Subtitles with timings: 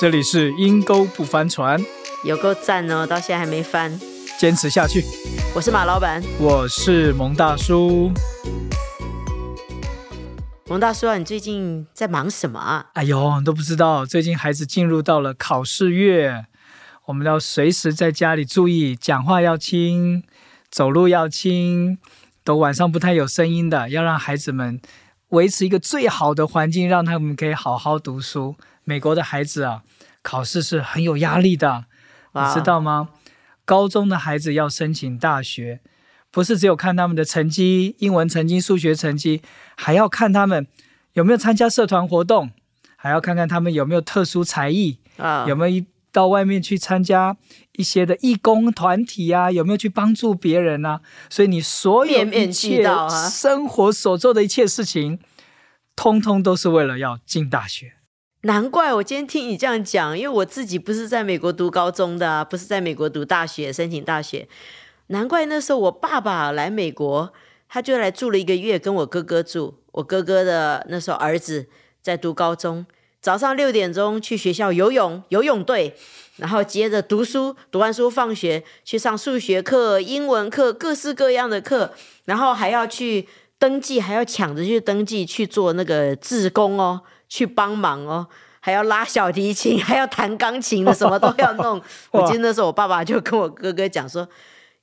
[0.00, 1.78] 这里是阴沟不翻船，
[2.24, 4.00] 有够赞哦，到现在还没翻。
[4.38, 5.04] 坚持下去。
[5.54, 8.10] 我是马老板，我是蒙大叔。
[10.70, 12.86] 蒙大叔啊，你最近在忙什么啊？
[12.94, 16.46] 哎呦，你都不知道，最近孩子进入到了考试月，
[17.04, 20.22] 我们要随时在家里注意，讲话要轻，
[20.70, 21.98] 走路要轻，
[22.42, 24.80] 都晚上不太有声音的，要让孩子们
[25.28, 28.56] 维持一个最好的环境，让他们可以好好读书。
[28.90, 29.84] 美国的孩子啊，
[30.20, 31.84] 考试是很有压力的，
[32.34, 33.10] 你知道吗？
[33.64, 35.78] 高中的孩子要申请大学，
[36.32, 39.42] 不是只有看他们的成绩，英文成绩、数学成绩，
[39.76, 40.66] 还要看他们
[41.12, 42.50] 有没有参加社团活动，
[42.96, 47.36] 还要看看他们有没有特殊才艺啊，有没有到外面去参加
[47.74, 51.00] 一些的义工团体啊，有没有去帮助别人啊？
[51.28, 55.20] 所以你所有一切生活所做的一切事情，
[55.94, 57.92] 通通都是为了要进大学。
[58.42, 64.48] 难怪我今天听你这样讲，因为我自己不是在美国读高中的，不是在美国读大学申请大学。
[65.08, 67.30] 难怪那时候我爸爸来美国，
[67.68, 69.74] 他就来住了一个月，跟我哥哥住。
[69.92, 71.66] 我哥哥的那时候儿子
[72.00, 72.86] 在读高中，
[73.20, 75.94] 早上六点钟去学校游泳，游泳队，
[76.36, 81.92] 然后接着读书，读完书放学去上数学课、英文课，各式各样的课，
[82.24, 87.02] 然后还要去登记，还要抢着去登记去做那个志工哦。
[87.30, 88.26] 去帮忙哦，
[88.60, 91.80] 还要拉小提琴， 还要弹钢琴的，什么都要弄。
[92.10, 94.28] 我记得那时候，我爸爸就跟我哥哥讲说：“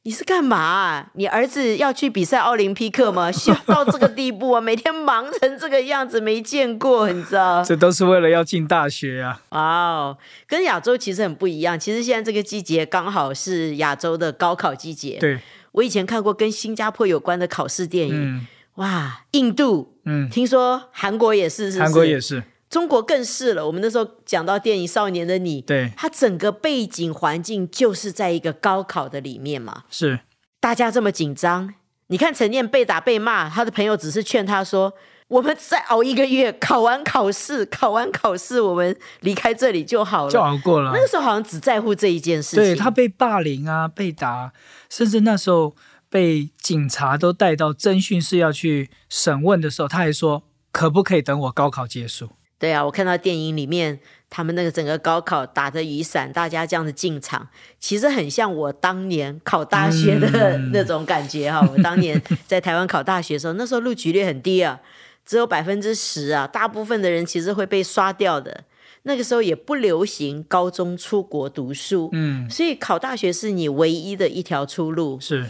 [0.04, 1.08] 你是干嘛？
[1.16, 3.30] 你儿子要去比赛奥林匹克吗？
[3.32, 4.62] 需要到这个地步啊？
[4.62, 7.62] 每天忙成这个样子，没见过，你知道？
[7.62, 9.42] 这都是为了要进大学啊！
[9.50, 11.78] 哦，跟亚洲其实很不一样。
[11.78, 15.18] 其实现在这个季节刚好是亚洲的高考季节。
[15.20, 15.40] 对，
[15.74, 18.48] 我以前看过跟新加坡有关的考试电影。
[18.78, 23.66] 哇，印度，嗯，听说韩国也是，韩国也是，中国更是了。
[23.66, 30.20] 我们那时候讲到电影《少年的你》，对，它整个背景环境就是在一个高考的里面嘛，是
[30.60, 31.74] 大家这么紧张。
[32.10, 34.94] 你看陈念被打被骂，他的朋友只是劝他说
[35.28, 42.58] ：“我们再熬一个月，考完考试，考完考试，我们离开这里就好了，就熬过了。”那个时候好像只在乎这一件事情。
[42.64, 44.54] 对他被霸凌啊，被打，
[44.88, 45.76] 甚至那时候。
[46.10, 52.30] 被警察都带到侦讯室要去审问的时候，他还说：“可不可以等我高考结束？”
[52.60, 54.00] 对啊，我看到电影里面
[54.32, 57.48] 他们那个整个高考打着雨伞，大家这样子进场，
[57.80, 61.62] 其实很像我当年考大学的那种感觉哈。
[61.72, 64.80] 我当年在台湾考大学的时候，那时候录取率很低啊，
[65.24, 68.64] 只有百分之十啊，大部分的人其实会被刷掉的。
[69.04, 75.20] 那个时候也不流行高中出国读书，嗯，所以考大学是你唯一的一条出路。
[75.20, 75.46] 是。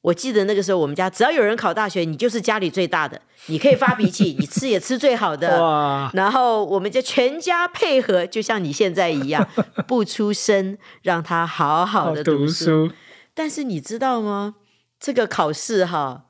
[0.00, 5.60] 我记得那个时候，我们家只要有人考大学，你就是家里最大的，你可以发脾气，你吃也吃最好的。
[5.60, 6.10] 哇！
[6.14, 9.46] 然后我们就全家配合，就像你现在一样，
[9.88, 12.90] 不出声，让他好好的读书。
[13.34, 14.54] 但是你知道吗？
[15.00, 16.26] 这个考试哈。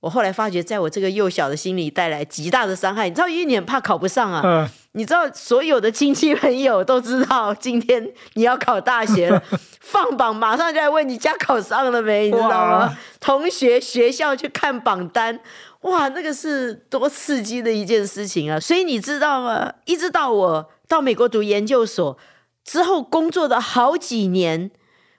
[0.00, 3.08] 我后来发觉，在我这个幼小的心里带来极大的伤害。
[3.08, 4.70] 你知道，因为你很怕考不上啊。
[4.92, 9.42] 你知道，所有的亲戚朋友都知道，今天你要考大学了，
[9.80, 12.96] 放榜马上就来问你家考上了没，你知道吗？
[13.20, 15.38] 同学、学校去看榜单，
[15.82, 18.58] 哇，那个是多刺激的一件事情啊！
[18.58, 19.72] 所以你知道吗？
[19.84, 22.16] 一直到我到美国读研究所
[22.64, 24.70] 之后，工作的好几年，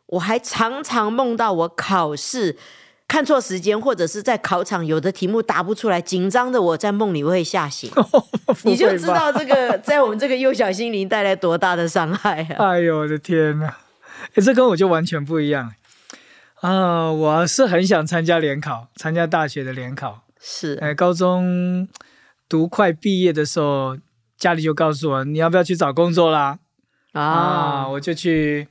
[0.07, 2.57] 我还常常梦到我考试。
[3.09, 7.91] 看错时间，或者是在考场有的题目答不出来，紧张的我在梦里会吓醒，
[8.63, 12.69] 你就知道这个 在我们这个幼小心灵带来多大的伤害啊！
[12.69, 13.65] 哎呦我的天哪，
[14.35, 15.73] 哎，这跟我就完全不一样
[16.61, 17.11] 啊！
[17.11, 21.87] 我是很想参加联考，参加大学的联考，是哎，高中
[22.47, 23.97] 读快毕业的时候，
[24.37, 26.59] 家里就告诉我你要不要去找工作啦？
[27.13, 28.67] 啊，我就去。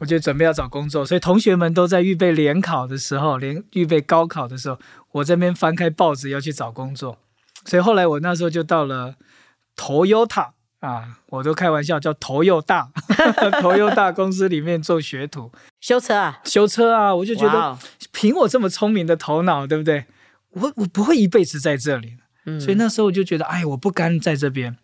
[0.00, 4.78] 我就准备要找工作，所以同学们都在预备联考的时候，连预备高考的时候，
[5.12, 7.18] 我这边翻开报纸要去找工作。
[7.66, 9.14] 所以后来我那时候就到了
[9.76, 12.90] 头优大啊，我都开玩笑叫头又大，
[13.60, 17.78] 头又大公司里面做学徒修车啊，修车啊，我就觉得
[18.10, 20.06] 凭我这么聪明的头脑，对不对？
[20.52, 22.16] 我我不会一辈子在这里，
[22.58, 24.78] 所以那时候我就觉得，哎，我不甘在这边，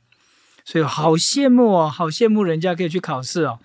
[0.64, 3.58] 所以好羡慕哦，好羡慕人家可以去考试哦。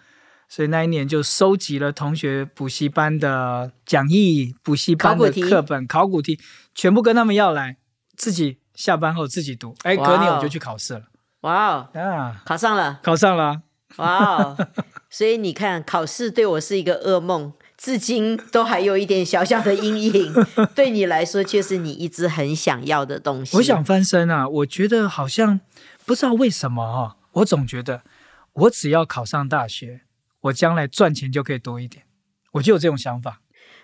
[0.54, 6.38] 所以那一年就收集了同学补习班的讲义、补习班的课本、考古题，
[6.76, 7.78] 全部跟他们要来，
[8.18, 9.74] 自己下班后自己读。
[9.84, 11.04] 哎，隔年我就去考试了。
[11.44, 11.90] 哇哦！
[11.94, 13.62] 啊，考上了，考上了。
[13.96, 14.58] 哇哦！
[15.10, 20.34] 所以你看，考试对我是一个噩梦，至今都还有一点小小的阴影。
[20.76, 23.56] 对你来说，却是你一直很想要的东西。
[23.56, 24.46] 我想翻身啊！
[24.50, 25.62] 我觉得好像
[26.06, 28.02] 不知道为什么哈，我总觉得。
[28.54, 30.02] 我只要考上大学，
[30.42, 32.04] 我将来赚钱就可以多一点，
[32.54, 33.42] 我就有这种想法。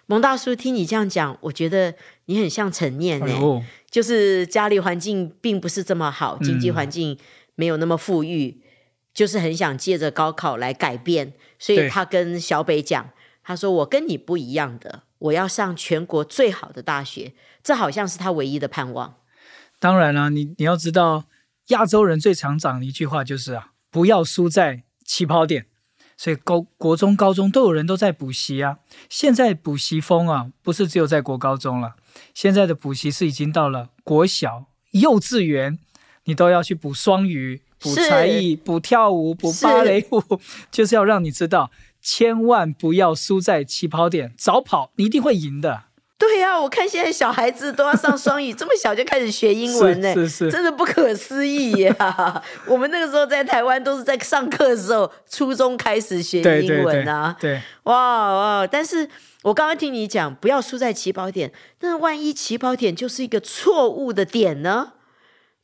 [0.07, 1.93] 蒙大叔，听你这样讲，我觉得
[2.25, 7.17] 你很像陈念呢，就是家里环境并不是这么好，经济环境
[7.55, 8.61] 没有那么富裕，
[9.13, 13.09] 就是很想借着高考来改变，所以他跟小北讲，
[13.43, 19.17] 他说我跟你不一样的，我要上全国最好的大学，这好像是他唯一的盼望。
[19.79, 21.25] 当然了，你你要知道，
[21.67, 25.67] 亚洲人最常讲的一句话就是啊，不要输在起跑点。
[26.17, 28.79] 所以高国中、高中都有人都在补习啊。
[29.07, 31.95] 现在补习风啊，不是只有在国高中了，
[32.33, 35.77] 现在的补习是已经到了国小、幼稚园，
[36.25, 40.21] 你都要去补双语、补才艺、补跳舞、补芭蕾舞，
[40.71, 41.69] 就是要让你知道，
[42.01, 45.83] 千万不要输在起跑点，早跑你一定会赢的。
[46.17, 52.41] 对呀，我看现在小孩子都要上双语，这么小就开始学英文呢，是是，真的不可思议呀！
[52.65, 57.93] 我们那个时候在台湾都是在上课的时候，初中开始学英文啊，对，哇
[58.33, 58.67] 哇！
[58.67, 59.07] 但是
[59.43, 64.93] 我刚刚听你讲，不要输在起跑点，那万一起跑点就是一个错误的点呢？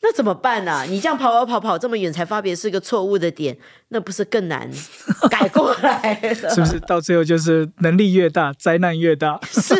[0.05, 0.83] 那怎么办呢？
[0.89, 3.57] 你这样跑跑跑跑这么远才发别是个错误的点，
[3.87, 4.69] 那不是更难
[5.31, 6.19] 改过来？
[6.33, 9.39] 是不是到最后就是能力越大，灾难越大？
[9.49, 9.73] 是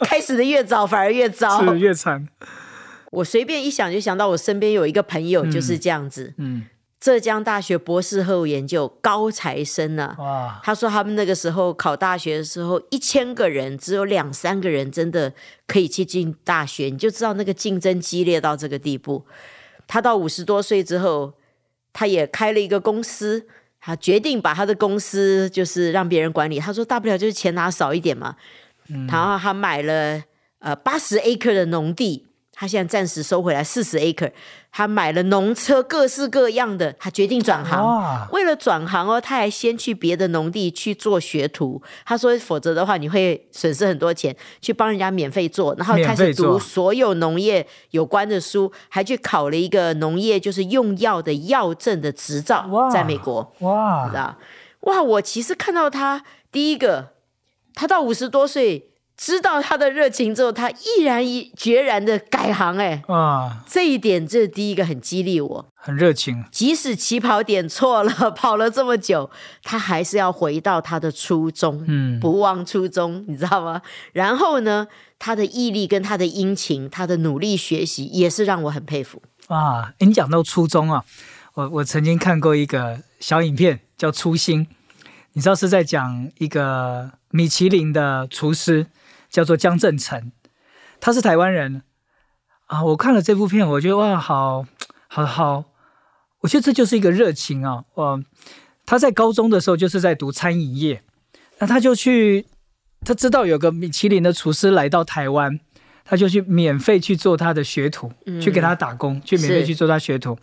[0.00, 2.28] 开始的越早反而越糟， 是越惨。
[3.10, 6.64] 我随便一想就想到我身边有一个朋友就是这样子，嗯，
[6.98, 10.14] 浙江大学博士后研究高材生呢。
[10.18, 15.32] 哇，他说他们那个时候考大学的时候，一千个人只有两三个人真的
[15.66, 19.24] 可以去进大学，你就知道那个竞争激烈到这个地步。
[19.86, 21.34] 他到五十多岁之后，
[21.92, 23.46] 他也开了一个公司。
[23.78, 26.58] 他决定把他的公司就是让别人管理。
[26.58, 28.34] 他说：“大不了就是钱拿少一点嘛。”
[29.06, 30.20] 然后他买了
[30.58, 32.26] 呃八十 acre 的农地。
[32.58, 34.32] 他现在暂时收回来四十 acre，
[34.72, 36.90] 他买了农车，各式各样的。
[36.98, 41.82] 他决定转行，为了转行哦，他还先去别的农地去做学徒。
[42.06, 53.52] 他说，否则的话你会损失很多钱，去帮人家免费做，然后开始读所有农业有关的书，还去考了一个农业就是用药的药证的执照，在美国。
[53.58, 54.34] 哇，知道？
[54.80, 57.10] 哇，我其实看到他第一个，
[57.74, 58.92] 他到五十多岁。
[59.16, 66.44] 知道他的热情之后，他毅然一决然的改行，哎，啊，这一点这第一个很激励我，很热情。
[66.52, 69.30] 即使起跑点错了， 跑了这么久，
[69.62, 73.80] 他还是要回到他的初衷，嗯，不忘初衷，你知道吗？
[74.12, 74.86] 然后呢，
[75.18, 79.22] 他的毅力跟他的殷勤，他的努力学习，也是让我很佩服。
[79.46, 81.02] 啊，你讲到初衷啊，
[81.54, 84.66] 我我曾经看过一个小影片，叫《初心》，
[85.32, 88.86] 你知道是在讲一个米其林的厨师。
[89.36, 90.32] 叫做江正成，
[90.98, 91.82] 他是台湾人
[92.68, 92.82] 啊。
[92.82, 94.64] 我看了这部片，我觉得哇，好
[95.08, 95.64] 好好，
[96.40, 97.84] 我觉得这就是一个热情啊。
[97.96, 98.18] 哇，
[98.86, 101.02] 他在高中的时候就是在读餐饮业，
[101.58, 102.46] 那他就去，
[103.04, 105.60] 他知道有个米其林的厨师来到台湾，
[106.02, 108.10] 他就去免费去做他的学徒，
[108.40, 110.38] 去给他打工，去免费去做他学徒。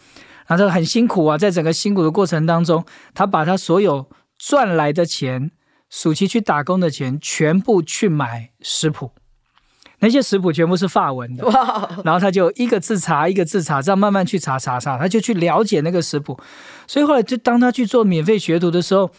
[0.46, 2.86] 然后他很辛苦啊，在整个辛苦的过程当中，
[3.16, 4.08] 他把他所有
[4.38, 5.50] 赚来的钱。
[5.96, 9.12] 暑期去打工的钱全部去买食谱，
[10.00, 11.44] 那些食谱全部是法文的，
[12.04, 16.40] 然后他就一个字查一个字查，这样慢慢去查查查，他就去了解那个食谱。
[16.88, 19.12] 所以后来就当他去做免费学徒的时候，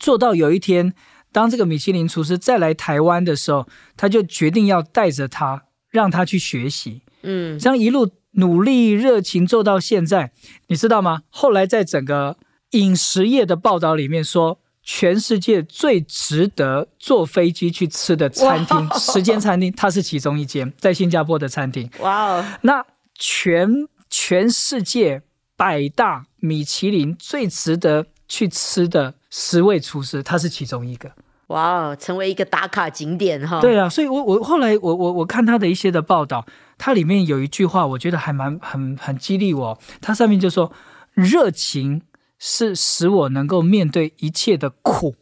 [0.00, 0.94] 做到有一天，
[1.30, 7.02] 当这个米其林厨师再来台湾的时候，他就决定要带着他，让他去学习。
[7.22, 10.32] 嗯，这样一路努力热情做到现在，
[10.68, 11.24] 你知道吗？
[11.28, 12.38] 后来在整个
[12.70, 14.60] 饮食业的报道里面说。
[14.86, 21.90] 全世界最值得坐飞机去吃的餐厅，时间餐厅，它是其中一间，在新加坡的餐厅。
[22.00, 22.44] 哇哦！
[22.60, 25.22] 那全全世界
[25.56, 31.10] 百大米其林最值得去吃的十位厨师，它是其中一个。
[31.46, 31.96] 哇哦！
[31.96, 33.62] 成为一个打卡景点哈。
[33.62, 36.44] 对啊，所以我我后来我我我看他的一些的报道，
[36.76, 39.78] 它里面有一句话，我觉得还蛮很很激励我。
[40.02, 40.70] 它上面就说
[41.14, 42.02] 热情。
[42.38, 45.14] 是使我能够面对一切的苦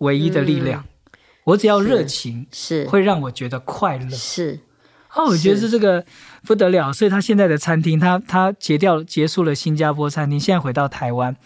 [0.00, 0.84] 唯一的力量。
[1.44, 4.10] 我只要热情，是会让我觉得快乐。
[4.10, 4.60] 是
[5.14, 6.04] 哦，我觉得是这个
[6.44, 6.92] 不得了。
[6.92, 11.36] 所以他现在的餐厅，他他结掉结束了新加坡餐厅，现在回到台湾。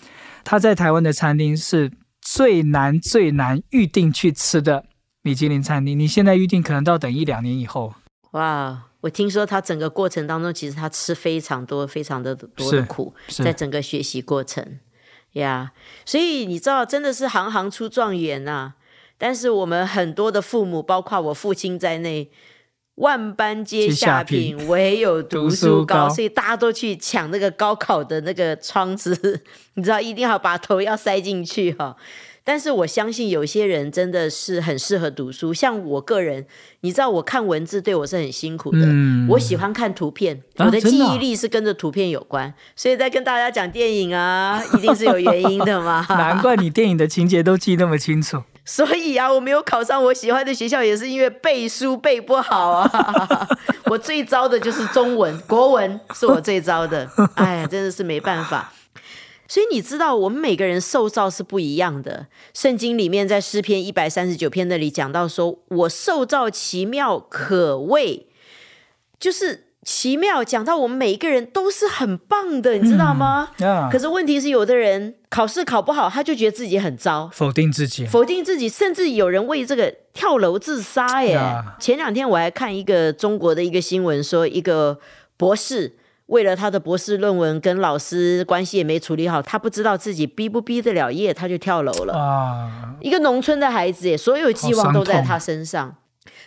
[0.45, 4.85] 他在台湾的餐厅是最难最难预定去吃的
[5.23, 5.99] 米其林餐厅。
[5.99, 7.95] 你现在预定可能到等一两年以后。
[8.33, 8.83] 哇！
[9.03, 14.79] 我听说他整个过程当中，其实他吃非常多、非常的多的苦，在整个学习过程。
[15.40, 15.73] 呀，
[16.05, 18.75] 所以你知道，真的是行行出状元呐。
[19.19, 22.31] 但是我们很多的父母，包括我父亲在内，
[22.97, 26.09] 万般皆下品，唯有读书高。
[26.09, 29.43] 所以大家都去抢那个高考的那个窗子，
[29.75, 31.97] 你知道，一定要把头要塞进去哈。
[32.49, 36.47] 但是我相信有些人真的是很适合读书，像我个人，
[36.83, 38.79] 你知道我看文字对我是很辛苦的。
[38.83, 46.07] 嗯，我喜欢看图片，我的记忆力是跟着图片有关，所以在跟大家讲电影啊， 一定是有原因的嘛。
[46.09, 48.41] 难怪你电影的情节都记那么清楚。
[48.65, 53.49] 所以啊，我没有考上我喜欢的学校，也是因为背书背不好啊。
[53.91, 57.09] 我最糟的就是中文、国文，是我最糟的。
[57.35, 58.73] 哎呀，真的是没办法。
[59.49, 62.26] 所以你知道，我们每个人受造是不一样的。
[62.53, 68.26] 圣经里面在诗篇一百三十九篇那里讲到，说我受造奇妙可畏，
[69.21, 70.43] 就是奇妙。
[70.43, 73.50] 讲到我们每一个人都是很棒的，你知道吗？
[73.93, 81.23] 可是问题是，有的人考试考不好，他就觉得自己很糟，否定自己，否定自己，甚至有人为这个跳楼自杀。
[81.23, 81.38] 耶！
[81.79, 84.99] 前两天我还看一个中国的一个新闻，说一个
[85.37, 85.97] 博士。
[86.26, 92.14] 为了他的博士论文，跟老师关系也没处理好，他不知道自己逼不逼得了业，他就跳楼了。
[92.14, 95.99] 啊，一个农村的孩子，所有寄望都在他身上。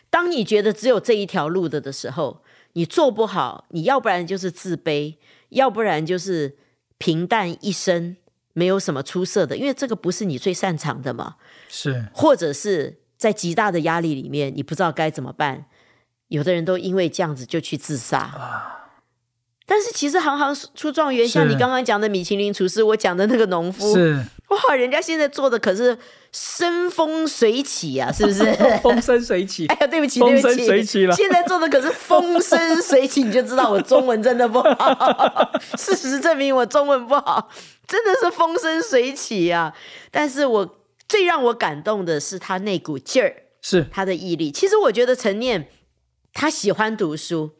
[0.09, 2.43] 当你觉得只有这一条路的的时候，
[2.73, 5.15] 你做不好，你要不然就是自卑，
[5.49, 6.57] 要不然就是
[6.97, 8.17] 平淡一生，
[8.53, 11.35] 没有什么出色的，因为这个不是你最擅长的嘛。
[11.69, 15.65] 是，或者是在极大的压力里面，你不知道该怎么办。
[16.27, 18.78] 有的人都因为这样子就去自杀。
[19.69, 25.95] 但是其实行行出状元，像你刚刚讲的米其林厨师，我讲的那个农夫，是 哇，人家现在做的可是
[26.31, 28.51] 生风水起啊，是不是？
[28.81, 29.67] 风生水起。
[29.69, 30.49] 哎呀，对不起，对不
[30.83, 35.51] 起，现在做的可是风生水起，你就知道我中文真的不好。
[35.77, 37.47] 事实证明我中文不好，
[37.87, 39.71] 真的是风生水起啊！
[40.09, 44.51] 但是我最让我感动的是他那股劲儿，是他的毅力。
[44.51, 45.67] 其实我觉得陈念
[46.33, 47.51] 他喜欢读书。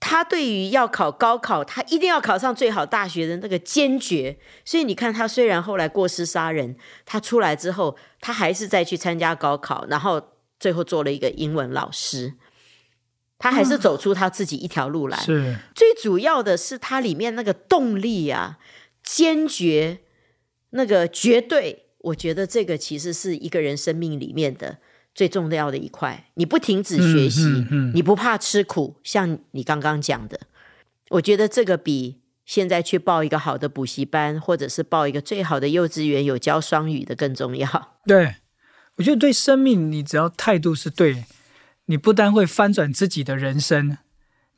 [0.00, 10.22] 他对于要考高考，他一定要考上最好大学的那个坚决，所以你看他虽然后来过失杀人，他出来之后，他还是再去参加高考，然后
[10.60, 12.34] 最后做了一个英文老师，
[13.38, 15.18] 他还是走出他自己一条路来。
[15.18, 18.58] 是最主要的是他里面那个动力啊，
[19.02, 19.98] 坚决，
[20.70, 24.78] 那个绝对，我觉得这个其实是一个人生命里面的。
[25.18, 30.38] 最重要的一块，你不停止学习，你不怕吃苦，像你刚刚讲的，
[31.08, 37.68] 我觉得这个比现在去报一个好的补习班，或者是报一个最好的幼稚园有教双语的更重要。
[38.06, 38.36] 对，
[38.98, 41.24] 我觉得对生命，你只要态度是对，
[41.86, 43.98] 你不单会翻转自己的人生，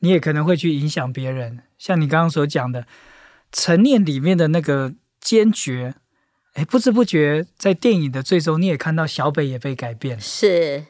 [0.01, 1.63] 你也可能会去影响别人。
[1.79, 2.85] 像你刚刚所讲的，
[3.51, 5.95] 陈念里面的那个坚决。
[6.53, 10.83] 哎，不知不觉在电影的最终，你也看到小北也被改变了，是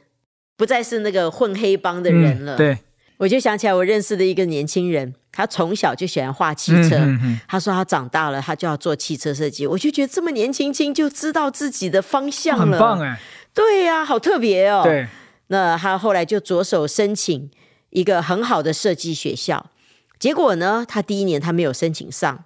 [0.57, 2.57] 不再是那个混黑帮的人了。
[2.57, 2.79] 对，
[3.17, 6.99] 我就想起来我认识的一个年轻人，他从小就喜欢画汽车。
[7.47, 9.67] 他说他长大了，他就要做汽车设计。
[9.67, 13.19] 我就觉得这么年轻轻就知道自己的方向了，很棒哎。
[13.53, 14.81] 对呀，好特别哦。
[14.83, 15.07] 对，
[15.47, 17.51] 那他后来就着手申请
[17.91, 19.69] 一个很好的设计学校，
[20.17, 22.45] 结果呢，他第一年他没有申请上，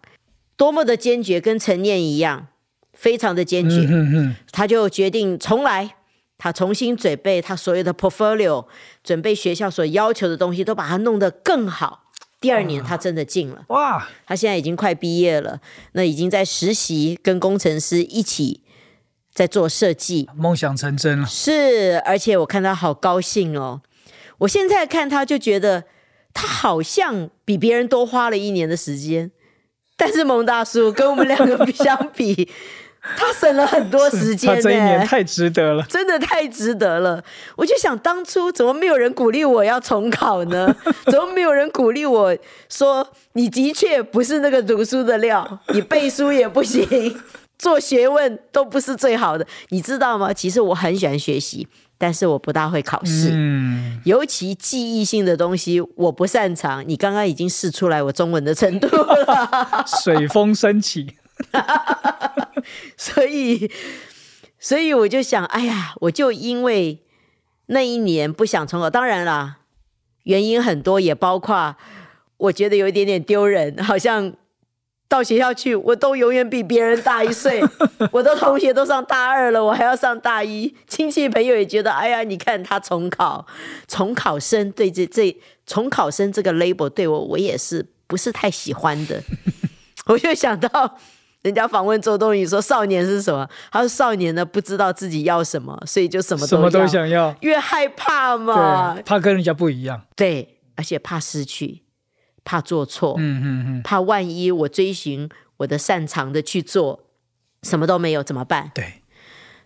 [0.58, 2.48] 多么的坚决，跟陈念一样。
[2.96, 3.88] 非常的坚决，
[4.52, 5.96] 他就决定重来，
[6.38, 8.66] 他重新准备他所有的 portfolio，
[9.04, 12.04] 准备学校所要求的东西，都把它弄得更好。
[12.42, 14.08] 第二年他真的进了，哇！
[14.26, 15.60] 他现在已经快毕业了，
[15.94, 18.62] 那已经在实习，跟工程师一起
[19.34, 21.26] 在做设计，梦想成真了。
[21.26, 23.82] 是，而且我看他好高兴哦。
[24.40, 25.86] 我现在看他就觉得
[26.34, 29.32] 他好像比别人多花了一年的时间，
[29.98, 32.50] 但是蒙大叔跟我们两个相比。
[33.16, 37.24] 他省了很多时间，他这一年太值得了，真的太值得了。
[37.56, 40.76] 我就想，当初怎么没有人鼓励我要重考呢？
[41.06, 42.36] 怎么没有人鼓励我
[42.70, 47.16] 说，你的确不是那个读书的料，你背书也不行，
[47.58, 50.34] 做学问都不是最好的，你知道吗？
[50.34, 56.84] 其实我很喜欢学习，但是我不大会考试，嗯，尤其记忆性的东西我不擅长。
[56.88, 61.16] 你刚刚已经试出来我中文的程度了， 水风升起。
[62.98, 63.70] 所以，
[64.60, 67.04] 所以我就想，哎呀，我就因为
[67.68, 69.58] 那一年不想重考，当然啦，
[70.24, 71.76] 原因很多，也包括
[72.38, 74.34] 我觉得有一点点丢人，好像
[75.08, 77.62] 到学校去，我都永远比别人大一岁，
[78.12, 83.46] 我的同学都上大二了，我还要上大一，亲戚朋友也觉得，哎呀，你看他重考，
[83.88, 89.22] 重考生对这这重考生这个 label 对我，我也是不是太喜欢的，
[90.08, 90.98] 我就想到。
[91.46, 100.02] 人家访问周冬雨说：“少年是什么？”他说：“少年呢，不知道自己要什么，所以就什么什么都想要，因为害怕嘛，怕跟人家不一样。
[100.16, 101.84] 对，而且怕失去，
[102.44, 107.02] 怕做错，嗯嗯嗯，怕万一我追寻我的擅长的去做，
[107.62, 108.72] 什么都没有怎么办？
[108.74, 109.04] 对，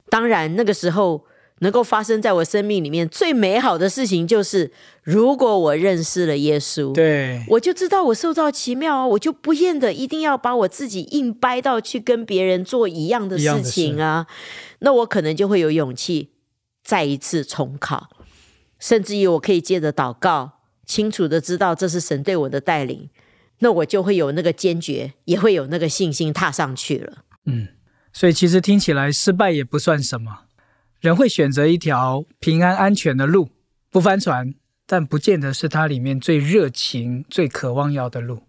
[0.09, 1.25] 当然那个时候。”
[1.59, 4.71] 能够发生在我生命里面最美好的事情，就是
[5.03, 14.27] 如果我认识了耶稣，对，我就知道我受到奇妙啊，我就不厌的一定要把我自己硬掰到去跟别人做一样的事情啊。
[14.79, 16.29] 那我可能就会有勇气
[16.83, 18.09] 再一次重考，
[18.79, 23.09] 甚至于我可以借着祷告，清楚的知道这是神对我的带领，
[23.59, 27.17] 那我就会有那个坚决，也会有那个信心踏上去了。
[27.45, 27.67] 嗯，
[28.13, 30.45] 所以其实听起来失败也不算什么。
[30.99, 33.49] 人会选择一条平安安全的路，
[33.89, 34.53] 不翻船，
[34.85, 38.43] 但不见得是他里面最热情、最渴望要的路。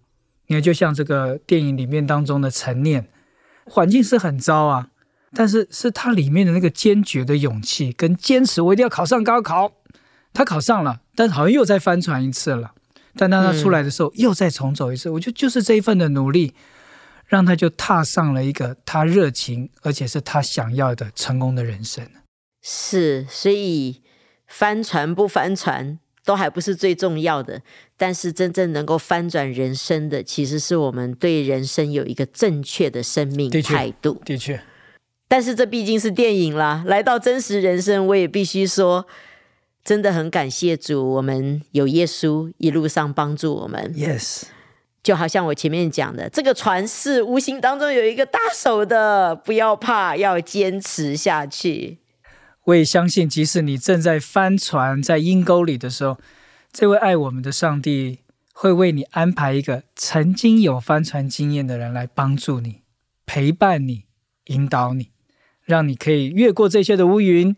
[0.46, 3.08] 你看，就像这个电影里面当中的陈念，
[3.66, 4.88] 环境是很糟啊，
[5.32, 9.72] 但是是他里面的那个坚决的勇气跟坚持，我一定要考上高考。
[10.32, 12.72] 他考上了，但好像又再翻船一次了。
[13.16, 15.10] 但当他出来的时候，又再重走一次。
[15.10, 16.54] 我觉得就是这一份的努力，
[17.26, 22.04] 让他就踏上了一个他热情，而且是他想要的成功的人生。
[22.62, 24.02] 是，所以
[24.46, 27.62] 翻船不翻船都还不是最重要的，
[27.96, 34.20] 但是真正能够翻转人生的，其实是我们对人生有一个正确的生命态度。
[34.24, 34.60] 的确，
[35.26, 39.06] 但是这毕竟是电影啦，来到真实人生，我也必须说，
[39.82, 43.94] 真的很感谢主，我们有耶稣一路上帮助我们。
[43.96, 44.42] Yes，
[45.02, 51.99] 就好像我前面讲的，这个船是无形当中有一个大手的，不要怕，要坚持下去。
[52.70, 56.18] 我也相信，即使你正在翻船在阴沟里的时候，
[56.72, 58.20] 这位爱我们的上帝
[58.52, 62.82] 会为你安排一个曾经有翻船经验的人来帮助你、
[63.26, 64.04] 陪伴你、
[64.46, 65.10] 引导你，
[65.64, 67.56] 让你可以越过这些的乌云，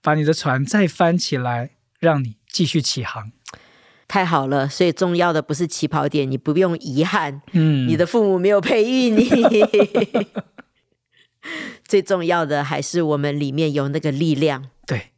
[0.00, 3.32] 把你的船再翻起来，让你继续起航。
[4.06, 9.28] 太好了，所以重要的不是起跑点，你不用遗憾，嗯，你的父母没有培育你。
[11.86, 15.10] 最重要的还是我们里面有那个力量，对，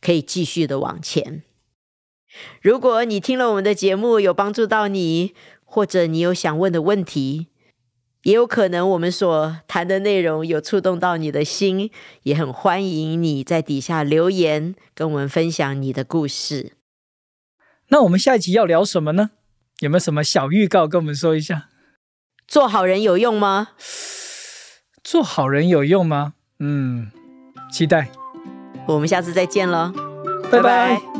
[0.00, 1.42] 可以继续的往前。
[2.60, 7.48] 如果你听了我们的节目有帮助到你，或者你有想问的问题，
[8.22, 11.90] 也有可能我们所谈的内容有触动到你的心，
[12.22, 16.72] 也很欢迎你在底下留言跟我们分享你的故事。
[17.88, 19.32] 那我们下一集要聊什么呢？
[19.80, 21.68] 有没有什么小预告跟我们说一下？
[22.46, 23.70] 做好人有用吗？
[25.02, 26.34] 做好人有用吗？
[26.58, 27.10] 嗯，
[27.70, 28.10] 期待。
[28.86, 29.92] 我们下次再见了，
[30.50, 31.11] 拜拜。